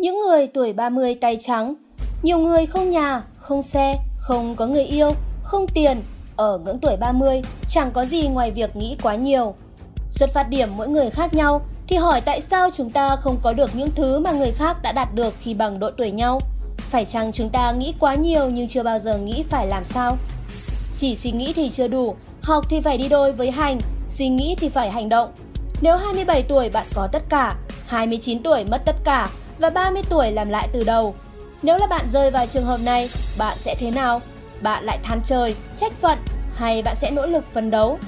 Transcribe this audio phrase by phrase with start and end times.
[0.00, 1.74] Những người tuổi 30 tay trắng,
[2.22, 5.96] nhiều người không nhà, không xe, không có người yêu, không tiền,
[6.36, 9.54] ở ngưỡng tuổi 30 chẳng có gì ngoài việc nghĩ quá nhiều.
[10.10, 13.52] Xuất phát điểm mỗi người khác nhau thì hỏi tại sao chúng ta không có
[13.52, 16.40] được những thứ mà người khác đã đạt được khi bằng độ tuổi nhau?
[16.76, 20.16] Phải chăng chúng ta nghĩ quá nhiều nhưng chưa bao giờ nghĩ phải làm sao?
[20.94, 23.78] Chỉ suy nghĩ thì chưa đủ, học thì phải đi đôi với hành,
[24.10, 25.30] suy nghĩ thì phải hành động.
[25.80, 27.56] Nếu 27 tuổi bạn có tất cả,
[27.86, 29.28] 29 tuổi mất tất cả
[29.60, 31.14] và 30 tuổi làm lại từ đầu.
[31.62, 34.20] Nếu là bạn rơi vào trường hợp này, bạn sẽ thế nào?
[34.60, 36.18] Bạn lại than trời, trách phận
[36.54, 37.98] hay bạn sẽ nỗ lực phấn đấu?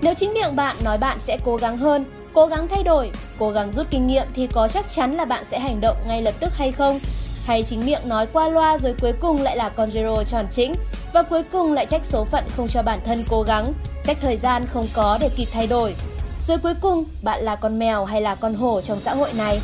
[0.00, 2.04] Nếu chính miệng bạn nói bạn sẽ cố gắng hơn,
[2.34, 5.44] cố gắng thay đổi, cố gắng rút kinh nghiệm thì có chắc chắn là bạn
[5.44, 6.98] sẽ hành động ngay lập tức hay không?
[7.44, 10.72] Hay chính miệng nói qua loa rồi cuối cùng lại là con zero tròn chính
[11.12, 13.72] và cuối cùng lại trách số phận không cho bản thân cố gắng,
[14.04, 15.94] trách thời gian không có để kịp thay đổi.
[16.46, 19.60] Rồi cuối cùng bạn là con mèo hay là con hổ trong xã hội này?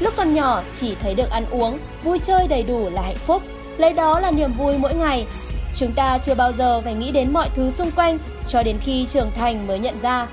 [0.00, 3.42] Lúc còn nhỏ chỉ thấy được ăn uống, vui chơi đầy đủ là hạnh phúc,
[3.76, 5.26] lấy đó là niềm vui mỗi ngày.
[5.76, 9.06] Chúng ta chưa bao giờ phải nghĩ đến mọi thứ xung quanh cho đến khi
[9.06, 10.26] trưởng thành mới nhận ra.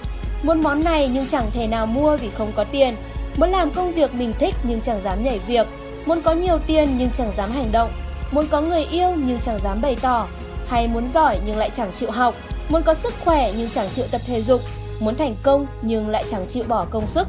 [0.43, 2.95] Muốn món này nhưng chẳng thể nào mua vì không có tiền.
[3.37, 5.67] Muốn làm công việc mình thích nhưng chẳng dám nhảy việc.
[6.05, 7.89] Muốn có nhiều tiền nhưng chẳng dám hành động.
[8.31, 10.27] Muốn có người yêu nhưng chẳng dám bày tỏ.
[10.67, 12.35] Hay muốn giỏi nhưng lại chẳng chịu học.
[12.69, 14.61] Muốn có sức khỏe nhưng chẳng chịu tập thể dục.
[14.99, 17.27] Muốn thành công nhưng lại chẳng chịu bỏ công sức.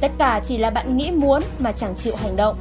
[0.00, 2.56] Tất cả chỉ là bạn nghĩ muốn mà chẳng chịu hành động.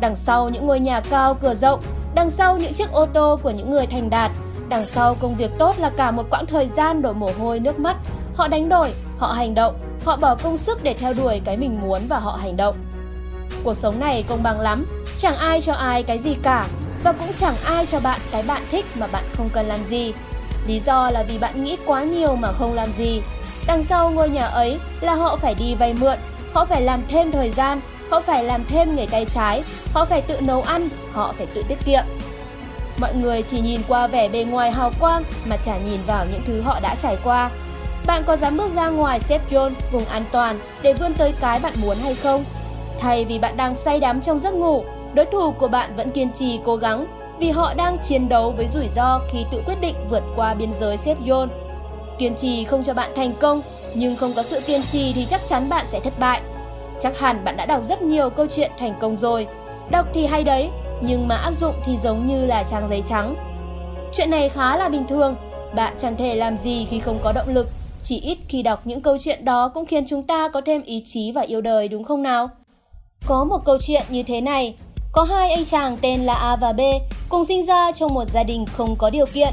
[0.00, 1.80] Đằng sau những ngôi nhà cao cửa rộng,
[2.14, 4.30] đằng sau những chiếc ô tô của những người thành đạt,
[4.68, 7.78] đằng sau công việc tốt là cả một quãng thời gian đổ mồ hôi nước
[7.78, 7.96] mắt.
[8.34, 9.74] Họ đánh đổi, họ hành động,
[10.04, 12.76] họ bỏ công sức để theo đuổi cái mình muốn và họ hành động.
[13.64, 16.66] Cuộc sống này công bằng lắm, chẳng ai cho ai cái gì cả
[17.04, 20.12] và cũng chẳng ai cho bạn cái bạn thích mà bạn không cần làm gì.
[20.66, 23.22] Lý do là vì bạn nghĩ quá nhiều mà không làm gì.
[23.66, 26.18] Đằng sau ngôi nhà ấy là họ phải đi vay mượn,
[26.52, 29.62] họ phải làm thêm thời gian, họ phải làm thêm nghề tay trái,
[29.92, 32.04] họ phải tự nấu ăn, họ phải tự tiết kiệm.
[33.00, 36.42] Mọi người chỉ nhìn qua vẻ bề ngoài hào quang mà chả nhìn vào những
[36.46, 37.50] thứ họ đã trải qua.
[38.06, 41.58] Bạn có dám bước ra ngoài xếp John vùng an toàn để vươn tới cái
[41.58, 42.44] bạn muốn hay không?
[43.00, 46.32] Thay vì bạn đang say đắm trong giấc ngủ, đối thủ của bạn vẫn kiên
[46.32, 47.06] trì cố gắng
[47.38, 50.72] vì họ đang chiến đấu với rủi ro khi tự quyết định vượt qua biên
[50.72, 51.48] giới xếp John.
[52.18, 53.62] Kiên trì không cho bạn thành công,
[53.94, 56.40] nhưng không có sự kiên trì thì chắc chắn bạn sẽ thất bại.
[57.00, 59.46] Chắc hẳn bạn đã đọc rất nhiều câu chuyện thành công rồi.
[59.90, 60.70] Đọc thì hay đấy,
[61.00, 63.34] nhưng mà áp dụng thì giống như là trang giấy trắng.
[64.12, 65.36] Chuyện này khá là bình thường,
[65.74, 67.68] bạn chẳng thể làm gì khi không có động lực,
[68.02, 71.02] chỉ ít khi đọc những câu chuyện đó cũng khiến chúng ta có thêm ý
[71.06, 72.48] chí và yêu đời đúng không nào?
[73.26, 74.74] Có một câu chuyện như thế này,
[75.12, 76.80] có hai anh chàng tên là A và B
[77.28, 79.52] cùng sinh ra trong một gia đình không có điều kiện.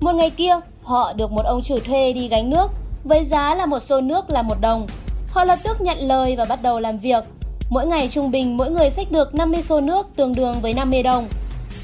[0.00, 2.70] Một ngày kia, họ được một ông chủ thuê đi gánh nước,
[3.04, 4.86] với giá là một xô nước là một đồng.
[5.30, 7.24] Họ lập tức nhận lời và bắt đầu làm việc.
[7.70, 11.02] Mỗi ngày trung bình mỗi người xách được 50 xô nước tương đương với 50
[11.02, 11.26] đồng.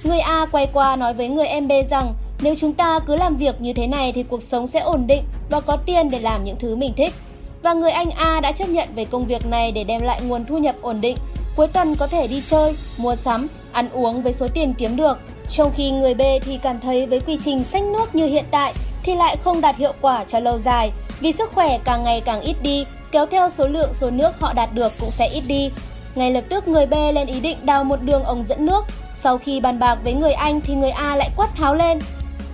[0.05, 3.37] Người A quay qua nói với người em B rằng nếu chúng ta cứ làm
[3.37, 6.45] việc như thế này thì cuộc sống sẽ ổn định và có tiền để làm
[6.45, 7.15] những thứ mình thích.
[7.63, 10.45] Và người anh A đã chấp nhận về công việc này để đem lại nguồn
[10.45, 11.17] thu nhập ổn định.
[11.57, 15.19] Cuối tuần có thể đi chơi, mua sắm, ăn uống với số tiền kiếm được.
[15.49, 18.73] Trong khi người B thì cảm thấy với quy trình xách nước như hiện tại
[19.09, 22.41] thì lại không đạt hiệu quả cho lâu dài vì sức khỏe càng ngày càng
[22.41, 25.71] ít đi kéo theo số lượng số nước họ đạt được cũng sẽ ít đi.
[26.15, 28.85] Ngay lập tức người B lên ý định đào một đường ống dẫn nước.
[29.15, 31.99] Sau khi bàn bạc với người Anh thì người A lại quát tháo lên.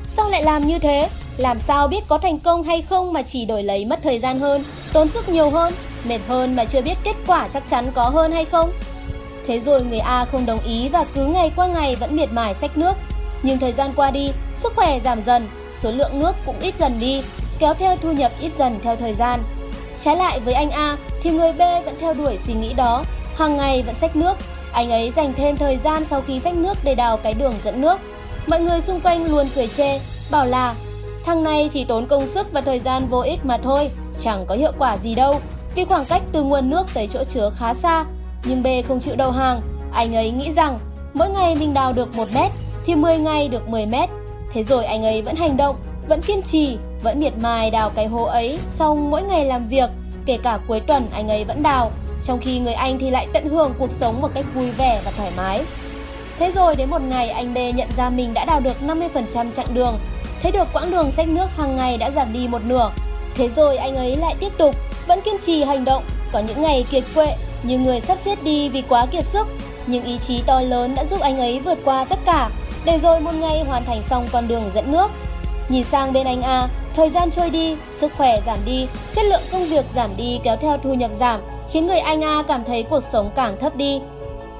[0.07, 1.09] Sao lại làm như thế?
[1.37, 4.39] Làm sao biết có thành công hay không mà chỉ đổi lấy mất thời gian
[4.39, 5.73] hơn, tốn sức nhiều hơn,
[6.05, 8.73] mệt hơn mà chưa biết kết quả chắc chắn có hơn hay không?
[9.47, 12.55] Thế rồi người A không đồng ý và cứ ngày qua ngày vẫn miệt mài
[12.55, 12.95] xách nước.
[13.43, 17.01] Nhưng thời gian qua đi, sức khỏe giảm dần, số lượng nước cũng ít dần
[17.01, 17.23] đi,
[17.59, 19.43] kéo theo thu nhập ít dần theo thời gian.
[20.01, 23.03] Trái lại với anh A thì người B vẫn theo đuổi suy nghĩ đó,
[23.37, 24.35] hàng ngày vẫn xách nước.
[24.73, 27.81] Anh ấy dành thêm thời gian sau khi xách nước để đào cái đường dẫn
[27.81, 27.99] nước.
[28.47, 30.75] Mọi người xung quanh luôn cười chê, bảo là
[31.27, 33.91] thằng này chỉ tốn công sức và thời gian vô ích mà thôi,
[34.21, 35.41] chẳng có hiệu quả gì đâu,
[35.75, 38.05] vì khoảng cách từ nguồn nước tới chỗ chứa khá xa.
[38.45, 39.61] Nhưng B không chịu đầu hàng,
[39.93, 40.79] anh ấy nghĩ rằng
[41.15, 42.51] mỗi ngày mình đào được 1 mét
[42.87, 44.09] thì 10 ngày được 10 mét.
[44.55, 45.77] Thế rồi anh ấy vẫn hành động,
[46.09, 49.91] vẫn kiên trì, vẫn miệt mài đào cái hố ấy sau mỗi ngày làm việc,
[50.27, 51.91] kể cả cuối tuần anh ấy vẫn đào,
[52.25, 55.11] trong khi người anh thì lại tận hưởng cuộc sống một cách vui vẻ và
[55.17, 55.63] thoải mái.
[56.39, 59.75] Thế rồi đến một ngày anh B nhận ra mình đã đào được 50% chặng
[59.75, 59.99] đường,
[60.43, 62.91] thấy được quãng đường xách nước hàng ngày đã giảm đi một nửa.
[63.35, 64.75] Thế rồi anh ấy lại tiếp tục,
[65.07, 66.03] vẫn kiên trì hành động,
[66.33, 69.47] có những ngày kiệt quệ, như người sắp chết đi vì quá kiệt sức,
[69.87, 72.51] nhưng ý chí to lớn đã giúp anh ấy vượt qua tất cả,
[72.85, 75.11] để rồi một ngày hoàn thành xong con đường dẫn nước.
[75.69, 79.43] Nhìn sang bên anh A, thời gian trôi đi, sức khỏe giảm đi, chất lượng
[79.53, 81.41] công việc giảm đi kéo theo thu nhập giảm,
[81.71, 84.01] khiến người anh A cảm thấy cuộc sống càng thấp đi.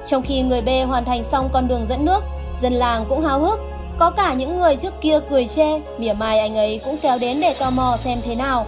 [0.07, 2.23] Trong khi người B hoàn thành xong con đường dẫn nước,
[2.61, 3.59] dân làng cũng háo hức.
[3.99, 7.39] Có cả những người trước kia cười chê, mỉa mai anh ấy cũng kéo đến
[7.41, 8.65] để tò mò xem thế nào.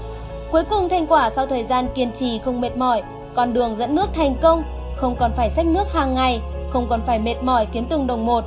[0.52, 3.02] Cuối cùng thành quả sau thời gian kiên trì không mệt mỏi,
[3.36, 4.64] con đường dẫn nước thành công,
[4.96, 8.26] không còn phải xách nước hàng ngày, không còn phải mệt mỏi kiếm từng đồng
[8.26, 8.44] một.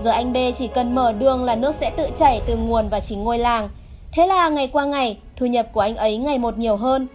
[0.00, 3.00] Giờ anh B chỉ cần mở đường là nước sẽ tự chảy từ nguồn và
[3.00, 3.68] chính ngôi làng.
[4.12, 7.06] Thế là ngày qua ngày, thu nhập của anh ấy ngày một nhiều hơn.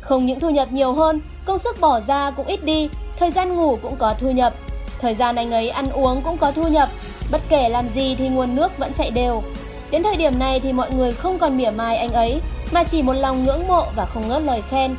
[0.00, 2.88] Không những thu nhập nhiều hơn, công sức bỏ ra cũng ít đi,
[3.18, 4.54] thời gian ngủ cũng có thu nhập.
[5.00, 6.88] Thời gian anh ấy ăn uống cũng có thu nhập,
[7.30, 9.42] bất kể làm gì thì nguồn nước vẫn chạy đều.
[9.90, 12.40] Đến thời điểm này thì mọi người không còn mỉa mai anh ấy,
[12.72, 14.96] mà chỉ một lòng ngưỡng mộ và không ngớt lời khen.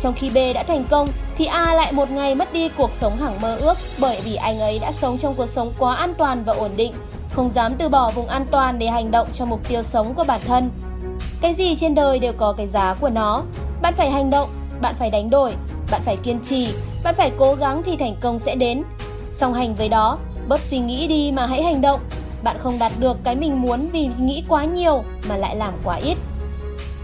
[0.00, 1.08] Trong khi B đã thành công
[1.40, 4.60] thì A lại một ngày mất đi cuộc sống hằng mơ ước bởi vì anh
[4.60, 6.92] ấy đã sống trong cuộc sống quá an toàn và ổn định,
[7.30, 10.24] không dám từ bỏ vùng an toàn để hành động cho mục tiêu sống của
[10.28, 10.70] bản thân.
[11.40, 13.42] Cái gì trên đời đều có cái giá của nó.
[13.82, 14.48] Bạn phải hành động,
[14.80, 15.54] bạn phải đánh đổi,
[15.90, 16.68] bạn phải kiên trì,
[17.04, 18.82] bạn phải cố gắng thì thành công sẽ đến.
[19.32, 22.00] Song hành với đó, bớt suy nghĩ đi mà hãy hành động.
[22.42, 25.96] Bạn không đạt được cái mình muốn vì nghĩ quá nhiều mà lại làm quá
[25.96, 26.16] ít.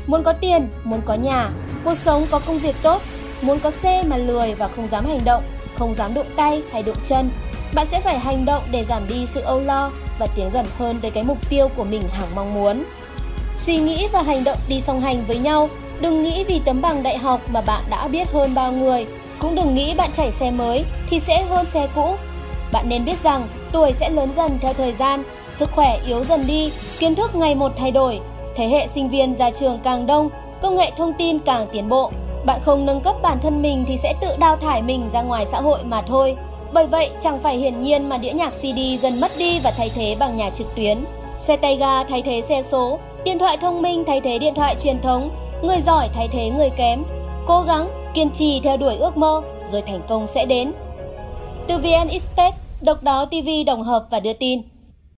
[0.07, 1.51] Muốn có tiền, muốn có nhà,
[1.85, 3.03] cuộc sống có công việc tốt,
[3.43, 5.43] muốn có xe mà lười và không dám hành động,
[5.75, 7.31] không dám đụng tay hay đụng chân.
[7.75, 10.99] Bạn sẽ phải hành động để giảm đi sự âu lo và tiến gần hơn
[11.03, 12.85] tới cái mục tiêu của mình hằng mong muốn.
[13.57, 15.69] Suy nghĩ và hành động đi song hành với nhau,
[16.01, 19.07] đừng nghĩ vì tấm bằng đại học mà bạn đã biết hơn bao người,
[19.39, 22.15] cũng đừng nghĩ bạn chạy xe mới thì sẽ hơn xe cũ.
[22.73, 25.23] Bạn nên biết rằng tuổi sẽ lớn dần theo thời gian,
[25.53, 28.21] sức khỏe yếu dần đi, kiến thức ngày một thay đổi,
[28.57, 30.31] thế hệ sinh viên ra trường càng đông,
[30.63, 32.13] công nghệ thông tin càng tiến bộ.
[32.47, 35.47] Bạn không nâng cấp bản thân mình thì sẽ tự đào thải mình ra ngoài
[35.47, 36.37] xã hội mà thôi.
[36.73, 39.91] Bởi vậy, chẳng phải hiển nhiên mà đĩa nhạc CD dần mất đi và thay
[39.95, 41.05] thế bằng nhà trực tuyến.
[41.37, 44.77] Xe tay ga thay thế xe số, điện thoại thông minh thay thế điện thoại
[44.83, 45.31] truyền thống,
[45.63, 47.03] người giỏi thay thế người kém.
[47.47, 50.73] Cố gắng, kiên trì theo đuổi ước mơ, rồi thành công sẽ đến.
[51.67, 54.63] Từ VN Express, độc đáo TV đồng hợp và đưa tin.